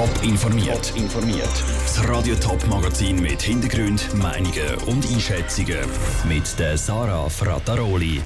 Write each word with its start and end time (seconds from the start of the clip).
Top 0.00 0.22
informiert. 0.22 0.94
informiert. 0.96 1.64
Das 1.82 2.08
Radio 2.08 2.34
Top 2.36 2.66
Magazin 2.68 3.20
mit 3.20 3.42
Hintergrund, 3.42 4.08
Meinungen 4.14 4.74
und 4.86 5.06
Einschätzungen 5.06 5.76
mit 6.26 6.58
der 6.58 6.78
Sarah 6.78 7.28
Frataroli. 7.28 8.22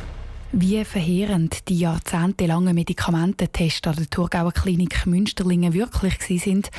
Wie 0.52 0.84
verheerend 0.84 1.68
die 1.68 1.80
jahrzehntelangen 1.80 2.76
Medikamententests 2.76 3.88
an 3.88 3.96
der 3.96 4.08
Thurgauer 4.08 4.52
Klinik 4.52 5.04
Münsterlingen 5.04 5.72
wirklich 5.74 6.14
sind 6.40 6.70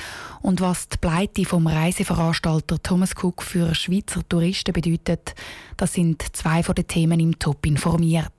und 0.41 0.61
was 0.61 0.87
die 0.87 0.97
Pleite 0.97 1.43
vom 1.43 1.67
Reiseveranstalter 1.67 2.81
Thomas 2.81 3.15
Cook 3.21 3.43
für 3.43 3.75
Schweizer 3.75 4.21
Touristen 4.29 4.71
bedeutet, 4.71 5.35
das 5.75 5.91
sind 5.91 6.23
zwei 6.31 6.63
von 6.63 6.73
den 6.73 6.87
Themen 6.87 7.19
im 7.19 7.37
Top 7.37 7.65
informiert. 7.65 8.31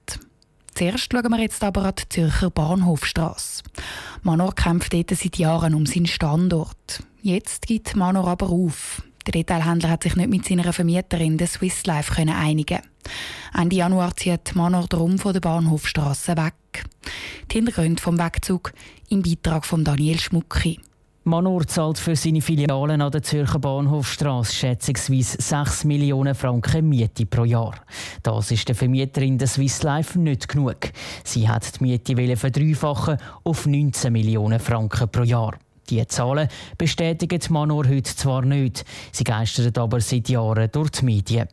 Zuerst 0.77 1.11
schauen 1.11 1.31
wir 1.31 1.41
jetzt 1.41 1.65
aber 1.65 1.87
an 1.87 1.95
die 1.99 2.07
Zürcher 2.11 2.51
Bahnhofstrasse. 2.51 3.63
Manor 4.23 4.55
kämpft 4.55 4.93
dort 4.93 5.09
seit 5.09 5.39
Jahren 5.39 5.75
um 5.75 5.87
seinen 5.87 6.05
Standort. 6.05 7.03
Jetzt 7.23 7.67
gibt 7.67 7.97
Manor 7.97 8.29
aber 8.29 8.51
auf. 8.51 9.03
Der 9.27 9.33
Detailhändler 9.33 9.89
hat 9.89 10.03
sich 10.03 10.17
nicht 10.17 10.29
mit 10.29 10.45
seiner 10.45 10.71
Vermieterin, 10.75 11.39
der 11.39 11.47
Swiss 11.47 11.87
Life, 11.87 12.15
einigen 12.21 12.81
Ende 13.55 13.77
Januar 13.77 14.15
zieht 14.17 14.55
Manor 14.55 14.87
drum 14.87 15.19
von 15.19 15.33
der 15.33 15.41
Bahnhofstrasse 15.41 16.37
weg. 16.37 16.85
Die 17.51 17.55
Hintergründe 17.55 18.03
vom 18.03 18.19
Wegzug 18.19 18.75
im 19.09 19.23
Beitrag 19.23 19.65
von 19.65 19.83
Daniel 19.83 20.19
Schmucki. 20.19 20.79
Manor 21.29 21.67
zahlt 21.67 21.99
für 21.99 22.15
seine 22.15 22.41
Filialen 22.41 23.01
an 23.03 23.11
der 23.11 23.21
Zürcher 23.21 23.59
Bahnhofstrasse 23.59 24.55
schätzungsweise 24.55 25.39
6 25.41 25.83
Millionen 25.83 26.37
Franken 26.37 26.89
Miete 26.89 27.27
pro 27.27 27.43
Jahr. 27.43 27.75
Das 28.23 28.53
ist 28.53 28.69
der 28.69 28.77
Vermieterin 28.77 29.37
der 29.37 29.49
Swiss 29.49 29.83
Life 29.83 30.17
nicht 30.21 30.47
genug. 30.47 30.77
Sie 31.25 31.49
hat 31.49 31.81
die 31.81 31.85
Miete 32.15 32.37
verdreifachen 32.37 33.17
auf 33.43 33.67
19 33.67 34.13
Millionen 34.13 34.61
Franken 34.61 35.09
pro 35.09 35.25
Jahr. 35.25 35.59
Die 35.91 36.07
Zahlen 36.07 36.47
bestätigt 36.79 37.51
Manor 37.51 37.89
heute 37.89 38.15
zwar 38.15 38.43
nicht, 38.43 38.85
sie 39.11 39.25
geistern 39.25 39.73
aber 39.79 40.01
seit 40.01 40.29
Jahren 40.29 40.71
durch 40.71 40.91
die 40.91 41.07
Medien. 41.07 41.49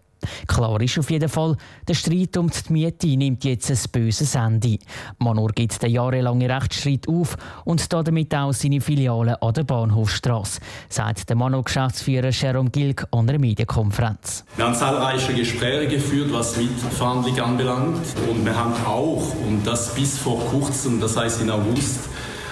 Klar 0.47 0.81
ist 0.81 0.97
auf 0.99 1.09
jeden 1.09 1.29
Fall, 1.29 1.57
der 1.87 1.93
Streit 1.93 2.37
um 2.37 2.49
die 2.49 2.73
Miete 2.73 3.07
nimmt 3.07 3.43
jetzt 3.43 3.69
ein 3.69 3.77
böses 3.91 4.35
Ende. 4.35 4.77
Manor 5.19 5.49
gibt 5.49 5.81
den 5.81 5.91
jahrelangen 5.91 6.49
Rechtsstreit 6.49 7.07
auf 7.07 7.37
und 7.65 7.91
damit 7.91 8.33
auch 8.35 8.53
seine 8.53 8.81
Filiale 8.81 9.41
an 9.41 9.53
der 9.53 9.63
Bahnhofstrasse, 9.63 10.59
sagt 10.89 11.29
der 11.29 11.35
Manor-Geschäftsführer 11.35 12.29
Jerome 12.29 12.69
Gilg 12.69 13.05
an 13.11 13.29
einer 13.29 13.39
Medienkonferenz. 13.39 14.43
Wir 14.55 14.65
haben 14.65 14.75
zahlreiche 14.75 15.33
Gespräche 15.33 15.87
geführt, 15.87 16.31
was 16.31 16.57
Mietverhandlungen 16.57 17.41
anbelangt. 17.41 18.05
Und 18.29 18.45
wir 18.45 18.55
haben 18.55 18.73
auch, 18.85 19.23
und 19.45 19.65
das 19.65 19.93
bis 19.95 20.17
vor 20.17 20.39
kurzem, 20.45 20.99
das 20.99 21.17
heißt 21.17 21.41
in 21.41 21.49
August, 21.49 22.09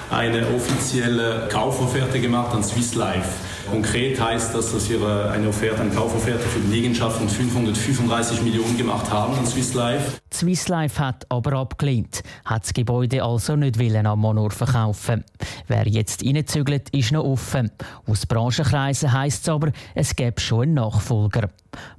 eine 0.09 0.45
offizielle 0.55 1.47
Kaufofferte 1.49 2.19
gemacht 2.19 2.53
an 2.53 2.63
Swiss 2.63 2.95
Life. 2.95 3.29
Konkret 3.69 4.19
heißt 4.19 4.53
das, 4.55 4.71
dass 4.71 4.89
wir 4.89 5.31
eine 5.31 5.47
Offerte, 5.49 5.81
eine 5.81 5.91
Kaufofferte 5.91 6.39
für 6.39 6.59
die 6.59 6.71
Liegenschaft 6.71 7.17
von 7.17 7.29
535 7.29 8.41
Millionen 8.41 8.77
gemacht 8.77 9.09
haben 9.11 9.33
an 9.37 9.45
Swiss 9.45 9.73
Life. 9.73 10.19
Swiss 10.33 10.67
Life 10.67 10.99
hat 11.03 11.25
aber 11.29 11.53
abgelehnt, 11.53 12.23
hat 12.45 12.63
das 12.63 12.73
Gebäude 12.73 13.23
also 13.23 13.55
nicht 13.55 13.77
willen 13.79 14.05
an 14.05 14.19
Monor 14.19 14.51
verkaufen. 14.51 15.23
Wer 15.67 15.87
jetzt 15.87 16.25
reinzügelt, 16.25 16.89
ist 16.89 17.11
noch 17.11 17.23
offen. 17.23 17.71
Aus 18.07 18.25
Branchenkreisen 18.25 19.11
heisst 19.11 19.43
es 19.43 19.49
aber, 19.49 19.71
es 19.95 20.15
gäbe 20.15 20.39
schon 20.41 20.63
einen 20.63 20.73
Nachfolger. 20.75 21.49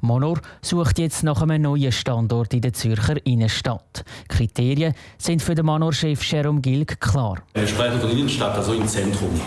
Monor 0.01 0.41
sucht 0.61 0.99
jetzt 0.99 1.23
nach 1.23 1.43
einem 1.43 1.63
neuen 1.63 1.93
Standort 1.93 2.55
in 2.55 2.61
der 2.61 2.73
Zürcher 2.73 3.17
Innenstadt. 3.25 4.05
Kriterien 4.29 4.95
sind 5.19 5.43
für 5.43 5.55
den 5.55 5.67
Manor-Chef 5.67 6.23
Jerome 6.25 6.61
Gilg 6.61 7.01
klar. 7.01 7.39
Wir 7.55 7.67
sprechen 7.67 8.01
von 8.01 8.11
Innenstadt, 8.11 8.57
also 8.57 8.75
im 8.75 8.87
Zentrum. 8.87 9.41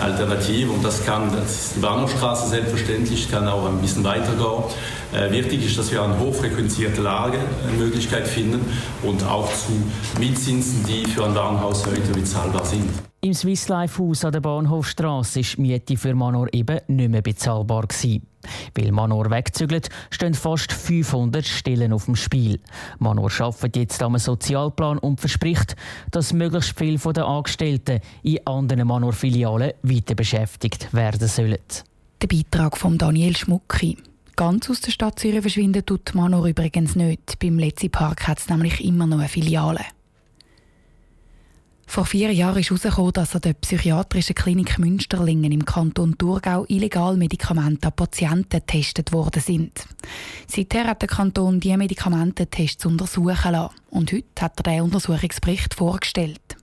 Alternativ, 0.00 0.70
und 0.70 0.84
das 0.84 1.04
kann 1.04 1.30
das 1.32 1.66
ist 1.66 1.76
die 1.76 1.80
Bahnhofstraße 1.80 2.48
selbstverständlich, 2.48 3.30
kann 3.30 3.48
auch 3.48 3.66
ein 3.66 3.80
bisschen 3.80 4.04
weitergehen. 4.04 4.64
Äh, 5.12 5.30
wichtig 5.30 5.64
ist, 5.64 5.78
dass 5.78 5.90
wir 5.90 6.02
eine 6.02 6.18
hochfrequentierte 6.18 7.00
Lage 7.00 7.38
eine 7.66 7.76
Möglichkeit 7.76 8.26
finden 8.26 8.60
und 9.02 9.24
auch 9.24 9.50
zu 9.52 9.72
Mietzinsen, 10.18 10.84
die 10.84 11.06
für 11.06 11.24
ein 11.24 11.34
Warenhaus 11.34 11.86
heute 11.86 12.12
bezahlbar 12.12 12.64
sind. 12.64 13.07
Im 13.20 13.34
Swiss 13.34 13.66
Life 13.66 14.00
Haus 14.00 14.24
an 14.24 14.30
der 14.30 14.40
Bahnhofstrasse 14.40 15.40
ist 15.40 15.56
die 15.56 15.62
Miete 15.62 15.96
für 15.96 16.14
Manor 16.14 16.46
eben 16.52 16.78
nicht 16.86 17.10
mehr 17.10 17.20
bezahlbar 17.20 17.88
gewesen. 17.88 18.24
Weil 18.76 18.92
Manor 18.92 19.28
wegzügelt, 19.28 19.88
stehen 20.10 20.34
fast 20.34 20.72
500 20.72 21.44
Stellen 21.44 21.92
auf 21.92 22.04
dem 22.04 22.14
Spiel. 22.14 22.60
Manor 23.00 23.32
arbeitet 23.40 23.76
jetzt 23.76 24.02
am 24.04 24.16
Sozialplan 24.16 24.98
und 24.98 25.18
verspricht, 25.18 25.74
dass 26.12 26.32
möglichst 26.32 26.78
viele 26.78 26.98
der 27.12 27.26
Angestellten 27.26 27.98
in 28.22 28.46
anderen 28.46 28.86
Manor-Filialen 28.86 29.72
weiter 29.82 30.14
beschäftigt 30.14 30.94
werden 30.94 31.26
sollen. 31.26 31.58
Der 32.22 32.28
Beitrag 32.28 32.76
von 32.76 32.98
Daniel 32.98 33.36
Schmucki. 33.36 33.98
Ganz 34.36 34.70
aus 34.70 34.80
der 34.80 34.92
Stadt 34.92 35.18
Zürich 35.18 35.40
verschwinden 35.40 35.84
tut 35.84 36.14
Manor 36.14 36.46
übrigens 36.46 36.94
nicht. 36.94 37.40
Beim 37.40 37.58
Letzi 37.58 37.88
Park 37.88 38.28
hat 38.28 38.38
es 38.38 38.48
nämlich 38.48 38.84
immer 38.84 39.08
noch 39.08 39.18
eine 39.18 39.28
Filiale. 39.28 39.80
Vor 41.90 42.04
vier 42.04 42.30
Jahren 42.32 42.58
ist 42.58 42.68
herausgekommen, 42.68 43.14
dass 43.14 43.34
an 43.34 43.40
der 43.40 43.54
psychiatrischen 43.54 44.34
Klinik 44.34 44.78
Münsterlingen 44.78 45.50
im 45.50 45.64
Kanton 45.64 46.18
Thurgau 46.18 46.66
illegal 46.68 47.16
Medikamente 47.16 47.88
an 47.88 47.94
Patienten 47.94 48.60
getestet 48.60 49.10
worden 49.10 49.40
sind. 49.40 49.86
Seither 50.46 50.84
hat 50.84 51.00
der 51.00 51.08
Kanton 51.08 51.60
diese 51.60 51.78
Medikamententests 51.78 52.84
untersuchen 52.84 53.52
lassen. 53.52 53.74
Und 53.90 54.12
heute 54.12 54.42
hat 54.42 54.60
er 54.60 54.64
den 54.64 54.82
Untersuchungsbericht 54.82 55.74
vorgestellt. 55.74 56.58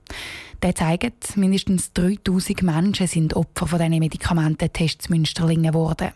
Der 0.62 0.76
zeigt, 0.76 1.36
mindestens 1.36 1.92
3000 1.92 2.62
Menschen 2.62 3.08
sind 3.08 3.34
Opfer 3.34 3.66
von 3.66 3.80
diesen 3.80 3.98
Medikamententests 3.98 5.08
Münsterlingen 5.08 5.72
geworden. 5.72 6.12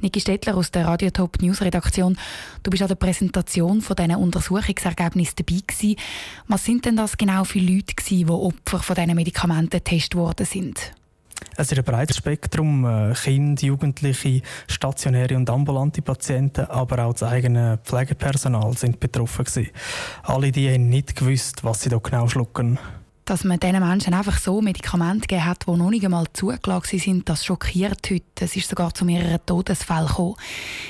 Niki 0.00 0.20
Stettler 0.20 0.56
aus 0.56 0.70
der 0.70 0.86
Radiotop 0.86 1.40
News 1.42 1.60
Redaktion. 1.60 2.16
Du 2.62 2.70
bist 2.70 2.82
an 2.82 2.88
der 2.88 2.94
Präsentation 2.94 3.80
von 3.80 3.96
diesen 3.96 4.16
Untersuchungsergebnissen 4.16 5.36
dabei 5.36 5.60
gewesen. 5.66 5.96
Was 6.48 6.64
sind 6.64 6.84
denn 6.84 6.96
das 6.96 7.16
genau 7.16 7.44
für 7.44 7.58
Leute 7.58 7.94
gewesen, 7.94 8.26
die 8.26 8.32
Opfer 8.32 8.78
von 8.78 8.96
diesen 8.96 9.14
Medikamenten 9.14 9.70
getestet 9.70 10.14
worden 10.14 10.46
sind? 10.46 10.92
Es 11.56 11.70
ist 11.70 11.78
ein 11.78 11.84
breites 11.84 12.16
Spektrum. 12.16 12.84
Äh, 12.84 13.14
Kinder, 13.14 13.62
Jugendliche, 13.62 14.42
stationäre 14.66 15.36
und 15.36 15.50
ambulante 15.50 16.02
Patienten, 16.02 16.64
aber 16.66 17.04
auch 17.04 17.12
das 17.12 17.24
eigene 17.24 17.78
Pflegepersonal 17.84 18.76
sind 18.76 19.00
betroffen 19.00 19.44
gewesen. 19.44 19.70
Alle 20.22 20.52
die 20.52 20.70
haben 20.70 20.88
nicht 20.88 21.16
gewusst, 21.16 21.64
was 21.64 21.82
sie 21.82 21.88
da 21.88 21.98
genau 21.98 22.28
schlucken 22.28 22.78
dass 23.30 23.44
man 23.44 23.60
diesen 23.60 23.78
Menschen 23.78 24.12
einfach 24.12 24.38
so 24.40 24.60
Medikamente 24.60 25.28
gegeben 25.28 25.44
hat, 25.44 25.64
die 25.64 25.70
noch 25.70 25.90
nicht 25.90 26.04
einmal 26.04 26.26
zugelassen 26.32 26.98
sind, 26.98 27.28
das 27.28 27.44
schockiert 27.44 28.10
heute. 28.10 28.24
Es 28.40 28.56
ist 28.56 28.68
sogar 28.68 28.92
zu 28.92 29.04
mehreren 29.04 29.38
Todesfällen 29.46 30.08
gekommen. 30.08 30.34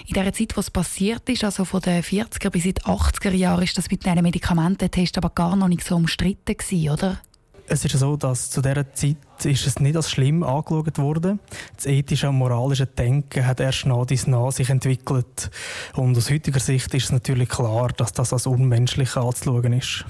In 0.06 0.15
der 0.15 0.33
Zeit, 0.33 0.56
was 0.56 0.71
passiert 0.71 1.28
ist, 1.28 1.45
also 1.45 1.67
von 1.67 1.83
den 1.83 2.03
40er 2.03 2.49
bis 2.49 2.65
in 2.65 2.75
die 2.75 2.83
80er 2.83 3.33
Jahren, 3.33 3.62
ist 3.62 3.77
das 3.77 3.91
mit 3.91 4.06
diesen 4.06 4.23
Medikamententest 4.23 5.19
aber 5.19 5.28
gar 5.28 5.55
noch 5.55 5.69
nicht 5.69 5.84
so 5.84 5.97
umstritten 5.97 6.56
gewesen, 6.56 6.89
oder? 6.89 7.21
Es 7.69 7.84
ist 7.84 7.99
so, 7.99 8.17
dass 8.17 8.49
zu 8.49 8.62
dieser 8.62 8.91
Zeit 8.95 9.19
ist 9.45 9.67
es 9.67 9.78
nicht 9.78 9.97
als 9.97 10.11
schlimm 10.11 10.43
angeschaut 10.43 10.97
wurde. 10.99 11.39
Das 11.77 11.84
ethische 11.84 12.31
und 12.31 12.39
moralische 12.39 12.87
Denken 12.87 13.47
hat 13.47 13.61
erst 13.61 13.84
nach 13.84 14.07
dies 14.07 14.27
nach 14.27 14.51
sich 14.51 14.71
entwickelt. 14.71 15.51
Und 15.95 16.17
aus 16.17 16.31
heutiger 16.31 16.59
Sicht 16.59 16.95
ist 16.95 17.05
es 17.05 17.12
natürlich 17.12 17.51
klar, 17.51 17.89
dass 17.89 18.15
das 18.15 18.33
als 18.33 18.47
unmenschlich 18.47 19.15
anzuschauen 19.15 19.75
ist. 19.75 20.07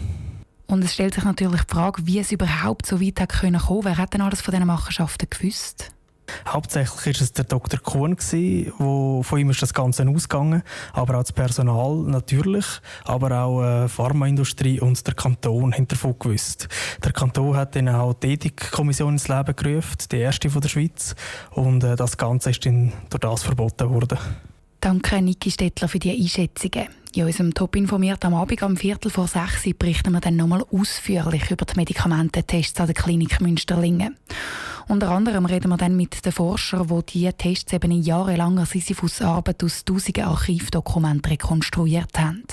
Und 0.70 0.84
es 0.84 0.94
stellt 0.94 1.14
sich 1.14 1.24
natürlich 1.24 1.62
die 1.62 1.74
Frage, 1.74 2.06
wie 2.06 2.20
es 2.20 2.30
überhaupt 2.30 2.86
so 2.86 3.00
weit 3.00 3.20
hat 3.20 3.40
kommen 3.40 3.58
konnte. 3.58 3.86
Wer 3.86 3.98
hat 3.98 4.14
denn 4.14 4.20
alles 4.20 4.40
von 4.40 4.52
diesen 4.52 4.68
Machenschaften 4.68 5.28
gewusst? 5.28 5.90
Hauptsächlich 6.46 7.06
war 7.06 7.22
es 7.22 7.32
der 7.32 7.44
Dr. 7.44 7.80
Kuhn, 7.80 8.16
wo 8.78 9.20
von 9.24 9.38
ihm 9.40 9.50
ist 9.50 9.62
das 9.62 9.74
Ganze 9.74 10.06
ausgegangen, 10.08 10.62
aber 10.92 11.16
auch 11.16 11.22
das 11.22 11.32
Personal 11.32 11.96
natürlich, 12.06 12.66
aber 13.04 13.42
auch 13.42 13.60
die 13.60 13.66
äh, 13.66 13.88
Pharmaindustrie 13.88 14.78
und 14.78 15.04
der 15.04 15.14
Kanton 15.14 15.74
haben 15.74 15.88
davon 15.88 16.14
gewusst. 16.16 16.68
Der 17.02 17.10
Kanton 17.10 17.56
hat 17.56 17.74
dann 17.74 17.88
auch 17.88 18.14
die 18.14 18.34
Ethikkommission 18.34 19.14
ins 19.14 19.26
Leben 19.26 19.56
gerufen, 19.56 19.96
die 20.12 20.18
erste 20.18 20.50
von 20.50 20.60
der 20.60 20.68
Schweiz, 20.68 21.16
und 21.50 21.82
äh, 21.82 21.96
das 21.96 22.16
Ganze 22.16 22.50
ist 22.50 22.64
dann 22.64 22.92
durch 23.10 23.22
das 23.22 23.42
verboten 23.42 23.90
worden. 23.90 24.18
Danke, 24.80 25.20
Niki 25.20 25.50
Stettler, 25.50 25.88
für 25.88 25.98
die 25.98 26.12
Einschätzungen. 26.12 26.99
In 27.12 27.24
unserem 27.24 27.52
Top 27.52 27.74
informiert 27.74 28.24
am 28.24 28.34
Abend 28.34 28.62
am 28.62 28.76
Viertel 28.76 29.10
vor 29.10 29.26
sechs 29.26 29.64
berichten 29.76 30.12
wir 30.12 30.20
dann 30.20 30.36
nochmal 30.36 30.64
ausführlich 30.70 31.50
über 31.50 31.64
die 31.64 31.74
Medikamententests 31.74 32.78
an 32.78 32.86
der 32.86 32.94
Klinik 32.94 33.40
Münsterlingen. 33.40 34.16
Unter 34.86 35.10
anderem 35.10 35.44
reden 35.46 35.70
wir 35.70 35.76
dann 35.76 35.96
mit 35.96 36.24
den 36.24 36.30
Forschern, 36.30 36.86
die 36.86 37.12
diese 37.12 37.32
Tests 37.32 37.72
eben 37.72 37.90
in 37.90 38.02
jahrelanger 38.02 38.64
Sisyphus-Arbeit 38.64 39.64
aus 39.64 39.84
tausenden 39.84 40.24
Archivdokumenten 40.24 41.32
rekonstruiert 41.32 42.16
haben. 42.16 42.44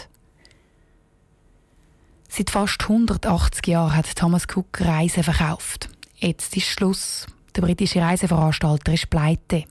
Seit 2.28 2.50
fast 2.50 2.82
180 2.82 3.68
Jahren 3.68 3.96
hat 3.96 4.16
Thomas 4.16 4.46
Cook 4.46 4.82
Reisen 4.82 5.24
verkauft. 5.24 5.90
Jetzt 6.16 6.58
ist 6.58 6.66
Schluss. 6.66 7.28
Der 7.56 7.62
britische 7.62 8.02
Reiseveranstalter 8.02 8.94
ist 8.94 9.10
pleite. 9.10 9.66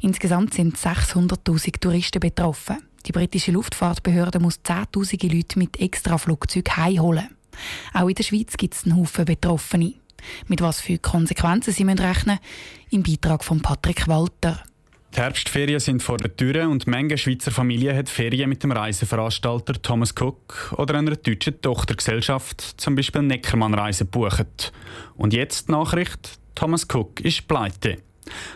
Insgesamt 0.00 0.54
sind 0.54 0.76
600.000 0.76 1.80
Touristen 1.80 2.20
betroffen. 2.20 2.78
Die 3.06 3.12
britische 3.12 3.52
Luftfahrtbehörde 3.52 4.40
muss 4.40 4.62
zehntausende 4.62 5.28
Leute 5.28 5.58
mit 5.58 5.80
Extraflugzeugen 5.80 6.76
heimholen. 6.76 7.28
Auch 7.94 8.08
in 8.08 8.14
der 8.14 8.22
Schweiz 8.22 8.56
gibt 8.56 8.74
es 8.74 8.84
einen 8.84 8.96
Haufen 8.96 9.24
Betroffene. 9.24 9.94
Mit 10.48 10.60
was 10.60 10.80
für 10.80 10.98
Konsequenzen 10.98 11.72
sie 11.72 11.84
rechnen 11.84 12.06
müssen, 12.06 12.38
im 12.90 13.02
Beitrag 13.02 13.42
von 13.42 13.60
Patrick 13.60 14.06
Walter. 14.06 14.62
Die 15.14 15.18
Herbstferien 15.18 15.80
sind 15.80 16.02
vor 16.04 16.18
der 16.18 16.36
Tür 16.36 16.68
und 16.68 16.86
Menge 16.86 17.18
Schweizer 17.18 17.50
Familien 17.50 17.96
hat 17.96 18.08
Ferien 18.08 18.48
mit 18.48 18.62
dem 18.62 18.70
Reiseveranstalter 18.70 19.82
Thomas 19.82 20.14
Cook 20.16 20.72
oder 20.76 20.94
einer 20.96 21.16
deutschen 21.16 21.60
Tochtergesellschaft, 21.60 22.60
zum 22.76 22.94
Beispiel 22.94 23.22
Neckermann 23.22 23.74
Reise, 23.74 24.04
bucht. 24.04 24.72
Und 25.16 25.32
jetzt 25.32 25.66
die 25.66 25.72
Nachricht: 25.72 26.38
Thomas 26.54 26.86
Cook 26.92 27.20
ist 27.20 27.48
pleite. 27.48 27.98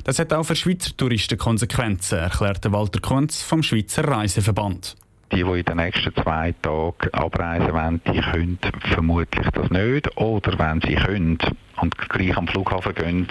Das 0.05 0.19
hat 0.19 0.33
auch 0.33 0.45
für 0.45 0.57
Schweizer 0.57 0.97
Touristen 0.97 1.39
Konsequenzen, 1.39 2.19
erklärte 2.19 2.73
Walter 2.73 3.01
Kunz 3.01 3.43
vom 3.43 3.63
Schweizer 3.63 4.07
Reiseverband. 4.07 4.97
Die, 5.33 5.43
die 5.43 5.59
in 5.59 5.65
den 5.65 5.77
nächsten 5.79 6.15
zwei 6.15 6.55
Tagen 6.63 7.13
abreisen 7.13 7.73
wollen, 7.73 8.01
die 8.07 8.21
können 8.21 8.59
vermutlich 8.93 9.49
das 9.51 9.71
nicht. 9.71 10.17
Oder 10.17 10.59
wenn 10.59 10.81
sie 10.83 10.95
können 10.95 11.39
und 11.81 11.99
gleich 12.09 12.37
am 12.37 12.47
Flughafen 12.47 12.95
gehen, 12.95 13.27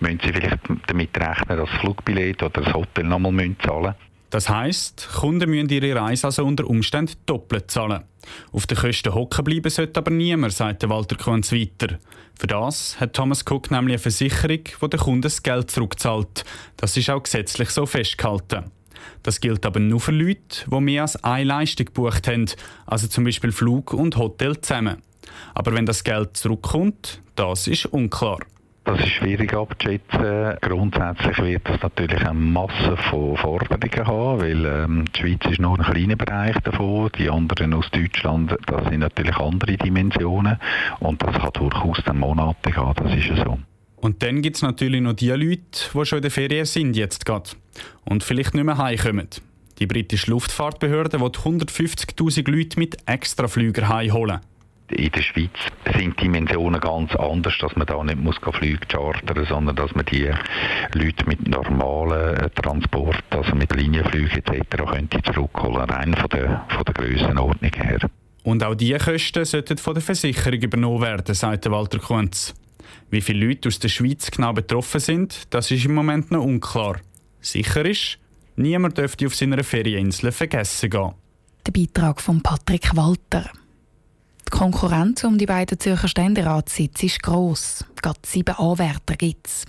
müssen 0.00 0.20
sie 0.24 0.32
vielleicht 0.32 0.60
damit 0.86 1.16
rechnen, 1.18 1.58
dass 1.58 1.68
das 1.68 1.80
Flugbillett 1.80 2.42
oder 2.42 2.62
das 2.62 2.72
Hotel 2.72 3.04
nochmal 3.04 3.34
zahlen 3.62 3.82
müssen. 3.82 4.11
Das 4.32 4.48
heisst, 4.48 5.10
Kunden 5.12 5.50
müssen 5.50 5.68
ihre 5.68 5.94
Reise 5.94 6.28
also 6.28 6.46
unter 6.46 6.66
Umständen 6.66 7.12
doppelt 7.26 7.70
zahlen. 7.70 8.04
Auf 8.50 8.66
den 8.66 8.78
Kosten 8.78 9.14
hocken 9.14 9.44
bleiben 9.44 9.68
sollte 9.68 10.00
aber 10.00 10.10
niemand, 10.10 10.54
sagte 10.54 10.88
Walter 10.88 11.16
Kunz 11.16 11.52
weiter. 11.52 11.98
Für 12.40 12.46
das 12.46 12.98
hat 12.98 13.12
Thomas 13.12 13.44
Cook 13.44 13.70
nämlich 13.70 13.92
eine 13.92 13.98
Versicherung, 13.98 14.64
die 14.64 14.88
den 14.88 15.00
Kunden 15.00 15.20
das 15.20 15.42
Geld 15.42 15.70
zurückzahlt. 15.70 16.46
Das 16.78 16.96
ist 16.96 17.10
auch 17.10 17.22
gesetzlich 17.22 17.68
so 17.68 17.84
festgehalten. 17.84 18.70
Das 19.22 19.38
gilt 19.38 19.66
aber 19.66 19.80
nur 19.80 20.00
für 20.00 20.12
Leute, 20.12 20.64
die 20.66 20.80
mehr 20.80 21.02
als 21.02 21.22
eine 21.22 21.44
Leistung 21.44 21.84
gebucht 21.84 22.26
haben, 22.26 22.46
also 22.86 23.08
zum 23.08 23.24
Beispiel 23.24 23.52
Flug 23.52 23.92
und 23.92 24.16
Hotel 24.16 24.58
zusammen. 24.62 25.02
Aber 25.52 25.74
wenn 25.74 25.84
das 25.84 26.04
Geld 26.04 26.38
zurückkommt, 26.38 27.20
das 27.36 27.66
ist 27.66 27.84
unklar. 27.84 28.38
Das 28.92 29.00
ist 29.00 29.12
schwierig 29.12 29.54
abzuschätzen. 29.54 30.58
Grundsätzlich 30.60 31.38
wird 31.38 31.66
das 31.66 31.80
natürlich 31.80 32.20
eine 32.26 32.34
Masse 32.34 32.94
von 33.08 33.38
Forderungen 33.38 34.06
haben, 34.06 34.40
weil 34.40 34.66
ähm, 34.66 35.04
die 35.06 35.18
Schweiz 35.18 35.40
ist 35.50 35.60
nur 35.60 35.78
ein 35.78 35.84
kleiner 35.90 36.16
Bereich 36.16 36.56
davon. 36.62 37.10
Die 37.16 37.30
anderen 37.30 37.72
aus 37.72 37.90
Deutschland, 37.90 38.54
das 38.66 38.88
sind 38.90 39.00
natürlich 39.00 39.34
andere 39.38 39.78
Dimensionen 39.78 40.58
und 41.00 41.22
das 41.22 41.34
hat 41.36 41.56
durchaus 41.56 42.02
dann 42.04 42.18
Monate 42.18 42.70
gehabt, 42.70 43.00
das 43.00 43.14
ist 43.14 43.34
so. 43.42 43.58
Und 43.96 44.22
dann 44.22 44.42
gibt 44.42 44.56
es 44.56 44.62
natürlich 44.62 45.00
noch 45.00 45.14
die 45.14 45.30
Leute, 45.30 45.62
die 45.94 46.04
schon 46.04 46.18
in 46.18 46.22
der 46.22 46.30
Ferien 46.30 46.66
sind 46.66 46.94
jetzt 46.94 47.24
gerade 47.24 47.48
und 48.04 48.22
vielleicht 48.22 48.52
nicht 48.52 48.64
mehr 48.64 48.76
heimkommen. 48.76 49.28
Die 49.78 49.86
britische 49.86 50.30
Luftfahrtbehörde 50.30 51.18
will 51.18 51.28
150'000 51.28 52.50
Leute 52.50 52.78
mit 52.78 52.98
Extraflüger 53.06 53.88
heimholen. 53.88 54.40
In 54.92 55.10
der 55.10 55.22
Schweiz 55.22 55.50
sind 55.96 56.18
die 56.20 56.24
Dimensionen 56.24 56.80
ganz 56.80 57.14
anders, 57.16 57.54
dass 57.60 57.74
man 57.76 57.86
da 57.86 58.02
nicht 58.04 58.18
muss 58.18 58.36
Flüge 58.52 58.86
chartern 58.86 59.46
sondern 59.46 59.76
dass 59.76 59.94
man 59.94 60.04
die 60.06 60.30
Leute 60.94 61.26
mit 61.26 61.48
normalen 61.48 62.36
äh, 62.36 62.50
Transport, 62.50 63.24
also 63.30 63.54
mit 63.54 63.74
Linienflügen 63.74 64.44
etc. 64.44 64.84
könnte 64.90 65.22
zurückholen, 65.22 65.88
rein 65.88 66.14
von 66.14 66.28
der, 66.28 66.66
von 66.68 66.84
der 66.84 66.94
Grössenordnung 66.94 67.72
her. 67.72 67.98
Und 68.42 68.62
auch 68.64 68.74
diese 68.74 68.98
Kosten 68.98 69.44
sollten 69.44 69.78
von 69.78 69.94
der 69.94 70.02
Versicherung 70.02 70.60
übernommen 70.60 71.00
werden, 71.00 71.34
sagte 71.34 71.70
Walter 71.70 71.98
Kunz. 71.98 72.54
Wie 73.10 73.20
viele 73.20 73.46
Leute 73.46 73.68
aus 73.68 73.78
der 73.78 73.88
Schweiz 73.88 74.30
genau 74.30 74.52
betroffen 74.52 75.00
sind, 75.00 75.42
das 75.50 75.70
ist 75.70 75.84
im 75.84 75.94
Moment 75.94 76.30
noch 76.30 76.44
unklar. 76.44 76.96
Sicher 77.40 77.84
ist, 77.84 78.18
niemand 78.56 78.98
dürfte 78.98 79.26
auf 79.26 79.34
seiner 79.34 79.62
Ferieninsel 79.64 80.32
vergessen 80.32 80.90
gehen. 80.90 81.12
Der 81.66 81.72
Beitrag 81.72 82.20
von 82.20 82.42
Patrick 82.42 82.94
Walter. 82.96 83.50
Die 84.52 84.58
Konkurrenz 84.58 85.24
um 85.24 85.38
die 85.38 85.46
beiden 85.46 85.80
Zürcher 85.80 86.08
Ständeratssitze 86.08 87.06
ist 87.06 87.22
gross. 87.22 87.84
Gerade 88.02 88.20
sieben 88.24 88.54
Anwärter 88.54 89.16
gibt 89.16 89.46
es. 89.46 89.64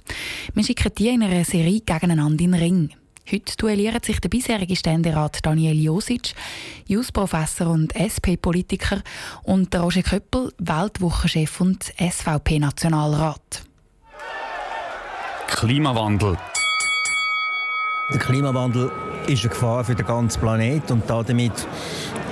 Wir 0.53 0.63
schicken 0.63 0.91
die 0.97 1.07
in 1.07 1.23
einer 1.23 1.45
Serie 1.45 1.79
gegeneinander 1.79 2.43
in 2.43 2.51
den 2.51 2.61
Ring. 2.61 2.89
Heute 3.31 3.55
duellieren 3.55 4.03
sich 4.03 4.19
der 4.19 4.27
bisherige 4.27 4.75
Ständerat 4.75 5.39
Daniel 5.45 5.81
Josic, 5.81 6.33
Jus-Professor 6.85 7.67
und 7.67 7.95
SP-Politiker, 7.95 9.01
und 9.43 9.73
Roger 9.73 10.03
Köppel, 10.03 10.51
Weltwochenchef 10.57 11.61
und 11.61 11.93
SVP-Nationalrat. 11.97 13.63
Klimawandel. 15.47 16.37
Der 18.13 18.19
Klimawandel 18.19 18.91
ist 19.25 19.41
eine 19.41 19.49
Gefahr 19.49 19.83
für 19.83 19.95
den 19.95 20.05
ganzen 20.05 20.39
Planeten 20.39 20.93
und 20.93 21.09
damit 21.09 21.67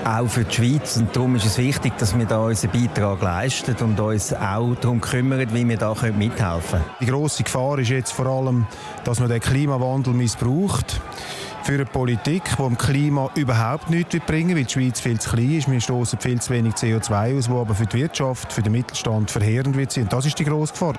auch 0.06 0.28
für 0.28 0.44
die 0.44 0.54
Schweiz. 0.54 0.98
Und 0.98 1.16
darum 1.16 1.36
ist 1.36 1.46
es 1.46 1.58
wichtig, 1.58 1.98
dass 1.98 2.16
wir 2.16 2.26
da 2.26 2.40
unseren 2.40 2.72
Beitrag 2.72 3.22
leisten 3.24 3.76
und 3.82 4.00
uns 4.00 4.32
auch 4.32 4.76
darum 4.76 5.02
kümmern, 5.02 5.48
wie 5.54 5.68
wir 5.68 5.78
da 5.78 5.96
mithelfen 6.16 6.80
können. 6.80 6.84
Die 7.00 7.06
grosse 7.08 7.44
Gefahr 7.44 7.80
ist 7.80 7.90
jetzt 7.90 8.12
vor 8.12 8.28
allem, 8.28 8.68
dass 9.06 9.20
man 9.20 9.30
den 9.30 9.40
Klimawandel 9.40 10.14
missbraucht 10.14 11.02
für 11.64 11.74
eine 11.74 11.86
Politik, 11.86 12.44
die 12.58 12.64
dem 12.64 12.78
Klima 12.78 13.32
überhaupt 13.34 13.90
nichts 13.90 14.16
bringen 14.28 14.50
will, 14.50 14.58
weil 14.58 14.66
die 14.66 14.74
Schweiz 14.74 15.00
viel 15.00 15.20
zu 15.20 15.32
klein 15.32 15.58
ist. 15.58 15.72
Wir 15.72 15.82
stoßen 15.82 16.20
viel 16.20 16.40
zu 16.40 16.54
wenig 16.54 16.76
CO2 16.76 17.38
aus, 17.38 17.50
was 17.50 17.58
aber 17.58 17.74
für 17.74 17.88
die 17.88 17.98
Wirtschaft, 17.98 18.54
für 18.54 18.62
den 18.62 18.74
Mittelstand 18.74 19.32
verheerend 19.32 19.76
wird 19.76 19.92
sein. 19.92 20.04
Und 20.04 20.14
das 20.14 20.28
ist 20.28 20.38
die 20.38 20.46
grosse 20.46 20.74
Gefahr. 20.74 20.96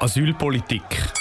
Asylpolitik. 0.00 1.12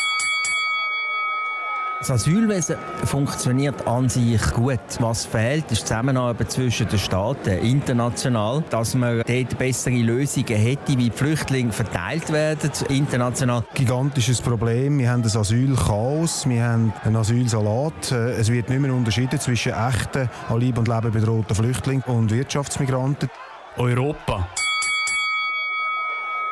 Das 2.08 2.22
Asylwesen 2.22 2.76
funktioniert 3.06 3.88
an 3.88 4.08
sich 4.10 4.40
gut. 4.52 4.80
Was 5.00 5.26
fehlt, 5.26 5.72
ist 5.72 5.82
die 5.82 5.86
Zusammenarbeit 5.88 6.52
zwischen 6.52 6.88
den 6.88 7.00
Staaten 7.00 7.50
international, 7.50 8.64
dass 8.70 8.94
man 8.94 9.24
dort 9.26 9.58
bessere 9.58 9.96
Lösungen 9.96 10.56
hätte, 10.56 11.00
wie 11.00 11.10
die 11.10 11.10
Flüchtlinge 11.10 11.72
verteilt 11.72 12.32
werden 12.32 12.70
international. 12.90 13.64
Gigantisches 13.74 14.40
Problem. 14.40 15.00
Wir 15.00 15.10
haben 15.10 15.24
ein 15.24 15.36
Asylchaos, 15.36 16.48
wir 16.48 16.64
haben 16.64 16.94
einen 17.04 17.16
Asylsalat. 17.16 18.12
Äh, 18.12 18.34
es 18.34 18.52
wird 18.52 18.70
nicht 18.70 18.82
mehr 18.82 18.94
unterschieden 18.94 19.40
zwischen 19.40 19.74
echten, 19.74 20.30
an 20.48 20.62
Leib 20.62 20.78
und 20.78 20.88
Leben 20.88 21.12
bedrohten 21.12 21.56
Flüchtlingen 21.56 22.04
und 22.04 22.30
Wirtschaftsmigranten. 22.30 23.32
Europa. 23.78 24.48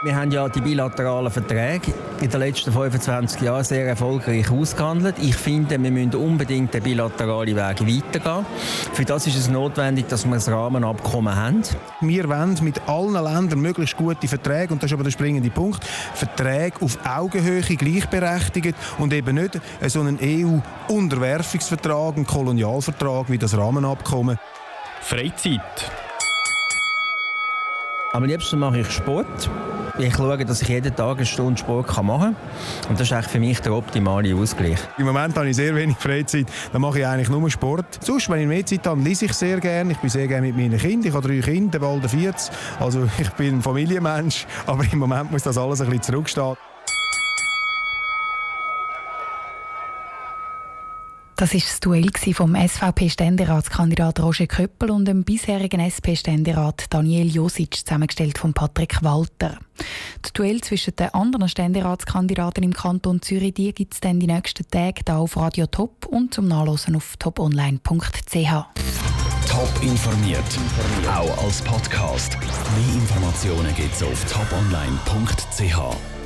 Wir 0.04 0.18
haben 0.18 0.32
ja 0.32 0.50
die 0.50 0.60
bilateralen 0.60 1.32
Verträge 1.32 1.94
in 2.20 2.30
den 2.30 2.40
letzten 2.42 2.74
25 2.74 3.42
Jahren 3.42 3.64
sehr 3.64 3.88
erfolgreich 3.88 4.52
ausgehandelt. 4.52 5.16
Ich 5.22 5.34
finde, 5.34 5.82
wir 5.82 5.92
müssen 5.92 6.16
unbedingt 6.16 6.74
den 6.74 6.84
bilateralen 6.84 7.56
Weg 7.56 7.58
weitergehen. 7.58 8.46
Für 8.92 9.06
das 9.06 9.28
ist 9.28 9.38
es 9.38 9.48
notwendig, 9.48 10.10
dass 10.10 10.26
wir 10.26 10.34
ein 10.34 10.42
Rahmenabkommen 10.42 11.34
haben. 11.34 11.62
Wir 12.02 12.28
wollen 12.28 12.58
mit 12.64 12.82
allen 12.86 13.14
Ländern 13.14 13.62
möglichst 13.62 13.96
gute 13.96 14.28
Verträge, 14.28 14.74
und 14.74 14.84
das 14.84 14.92
ist 14.92 14.94
aber 14.94 15.06
der 15.06 15.12
springende 15.12 15.50
Punkt, 15.50 15.86
Verträge 15.86 16.82
auf 16.82 16.98
Augenhöhe 17.06 17.62
gleichberechtigt 17.62 18.76
und 18.98 19.14
eben 19.14 19.36
nicht 19.36 19.62
so 19.88 20.02
einen 20.02 20.20
EU-Unterwerfungsvertrag, 20.22 22.18
einen 22.18 22.28
Kolonialvertrag 22.28 23.30
wie 23.30 23.38
das 23.38 23.56
Rahmenabkommen. 23.58 24.38
Freizeit. 25.00 26.03
Am 28.14 28.24
liebsten 28.26 28.60
mache 28.60 28.82
ich 28.82 28.92
Sport. 28.92 29.50
Ich 29.98 30.16
schaue, 30.16 30.46
dass 30.46 30.62
ich 30.62 30.68
jeden 30.68 30.96
Tag 30.96 31.18
eine 31.18 31.26
Stunde 31.26 31.60
Sport 31.60 31.88
machen 32.04 32.36
kann. 32.36 32.90
Und 32.90 33.00
das 33.00 33.08
ist 33.08 33.14
eigentlich 33.14 33.28
für 33.28 33.40
mich 33.40 33.60
der 33.60 33.74
optimale 33.74 34.36
Ausgleich. 34.36 34.78
Im 35.00 35.08
Moment 35.08 35.36
habe 35.36 35.50
ich 35.50 35.56
sehr 35.56 35.76
wenig 35.76 35.98
Freizeit. 35.98 36.46
Dann 36.72 36.84
mache 36.84 37.00
ich 37.00 37.08
eigentlich 37.08 37.30
nur 37.30 37.50
Sport. 37.50 37.88
Sonst, 38.02 38.30
wenn 38.30 38.42
ich 38.42 38.48
mehr 38.48 38.64
Zeit 38.64 38.86
habe, 38.86 39.02
lese 39.02 39.26
ich 39.26 39.34
sehr 39.34 39.60
gerne. 39.60 39.94
Ich 39.94 39.98
bin 39.98 40.12
sehr 40.12 40.28
gerne 40.28 40.46
mit 40.46 40.56
meinen 40.56 40.78
Kindern. 40.78 41.08
Ich 41.08 41.14
habe 41.16 41.28
drei 41.28 41.40
Kinder, 41.40 41.80
bald 41.80 42.08
40. 42.08 42.56
Also 42.80 43.10
ich 43.18 43.32
bin 43.32 43.56
ein 43.56 43.62
Familienmensch. 43.64 44.46
Aber 44.68 44.84
im 44.92 45.00
Moment 45.00 45.32
muss 45.32 45.42
das 45.42 45.58
alles 45.58 45.82
ein 45.82 45.88
bisschen 45.88 46.04
zurückstehen. 46.04 46.56
Das 51.44 51.54
war 51.54 51.60
das 51.60 51.80
Duell 51.82 52.10
vom 52.34 52.56
SVP-Ständeratskandidat 52.56 54.22
Roger 54.22 54.48
Köppel 54.48 54.92
und 54.92 55.04
dem 55.04 55.26
bisherigen 55.26 55.82
SP-Ständerat 55.84 56.86
Daniel 56.90 57.28
Josic, 57.28 57.86
zusammengestellt 57.86 58.38
von 58.38 58.54
Patrick 58.54 59.04
Walter. 59.04 59.60
Das 60.22 60.32
Duell 60.32 60.62
zwischen 60.62 60.96
den 60.96 61.14
anderen 61.14 61.50
Ständeratskandidaten 61.50 62.64
im 62.64 62.72
Kanton 62.72 63.22
Zürich 63.22 63.56
gibt 63.56 63.94
es 63.94 64.00
dann 64.00 64.22
die 64.22 64.28
nächsten 64.28 64.66
Tage 64.70 65.02
hier 65.06 65.18
auf 65.18 65.36
Radio 65.36 65.68
Top 65.68 66.06
und 66.06 66.34
zum 66.34 66.48
Nachlesen 66.48 66.96
auf 66.96 67.18
toponline.ch. 67.18 68.34
Top 69.50 69.70
informiert, 69.82 70.40
auch 71.14 71.44
als 71.44 71.62
Podcast. 71.62 72.38
Mehr 72.40 72.96
Informationen 72.96 73.76
gibt 73.76 73.94
es 73.94 74.02
auf 74.02 74.24
toponline.ch. 74.32 76.23